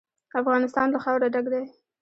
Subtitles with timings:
[0.39, 1.63] افغانستان له خاوره ډک دی.